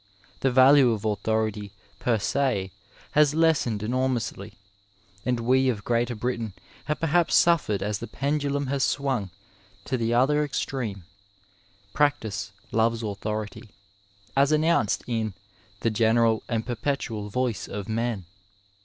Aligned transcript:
The 0.39 0.49
value 0.49 0.89
of 0.93 1.05
authority 1.05 1.73
per 1.99 2.17
se 2.17 2.71
has 3.11 3.35
lessened 3.35 3.83
enormously, 3.83 4.55
and 5.27 5.39
we 5.41 5.69
of 5.69 5.83
Greater 5.83 6.15
Britain 6.15 6.53
have 6.85 6.99
per 6.99 7.05
haps 7.05 7.35
suffered 7.35 7.83
as 7.83 7.99
the 7.99 8.07
pendulum 8.07 8.65
has 8.65 8.83
swung 8.83 9.29
to 9.85 9.97
the 9.97 10.11
other 10.11 10.43
extreme. 10.43 11.03
Practice 11.93 12.51
loves 12.71 13.03
authority, 13.03 13.69
as 14.35 14.51
announced 14.51 15.03
in 15.05 15.33
^' 15.33 15.33
the 15.81 15.91
general 15.91 16.41
and 16.49 16.65
perpetual 16.65 17.29
voice 17.29 17.67
of 17.67 17.87
men." 17.87 18.25